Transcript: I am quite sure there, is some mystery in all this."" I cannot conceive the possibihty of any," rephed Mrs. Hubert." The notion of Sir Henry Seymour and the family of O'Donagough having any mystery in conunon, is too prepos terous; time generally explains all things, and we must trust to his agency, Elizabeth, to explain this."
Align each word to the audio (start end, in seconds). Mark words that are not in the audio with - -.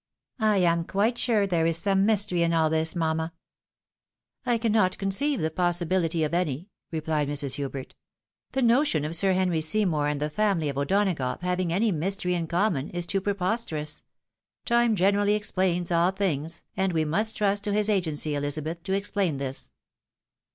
I 0.39 0.57
am 0.57 0.85
quite 0.85 1.19
sure 1.19 1.45
there, 1.45 1.67
is 1.67 1.77
some 1.77 2.07
mystery 2.07 2.41
in 2.41 2.55
all 2.55 2.71
this."" 2.71 2.97
I 2.97 4.57
cannot 4.57 4.97
conceive 4.97 5.41
the 5.41 5.51
possibihty 5.51 6.25
of 6.25 6.33
any," 6.33 6.71
rephed 6.91 7.27
Mrs. 7.27 7.53
Hubert." 7.53 7.93
The 8.53 8.63
notion 8.63 9.05
of 9.05 9.15
Sir 9.15 9.33
Henry 9.33 9.61
Seymour 9.61 10.07
and 10.07 10.19
the 10.19 10.31
family 10.31 10.69
of 10.69 10.77
O'Donagough 10.79 11.41
having 11.43 11.71
any 11.71 11.91
mystery 11.91 12.33
in 12.33 12.47
conunon, 12.47 12.89
is 12.89 13.05
too 13.05 13.21
prepos 13.21 13.63
terous; 13.67 14.01
time 14.65 14.95
generally 14.95 15.35
explains 15.35 15.91
all 15.91 16.09
things, 16.09 16.63
and 16.75 16.93
we 16.93 17.05
must 17.05 17.37
trust 17.37 17.63
to 17.65 17.71
his 17.71 17.87
agency, 17.87 18.33
Elizabeth, 18.33 18.81
to 18.81 18.93
explain 18.93 19.37
this." 19.37 19.71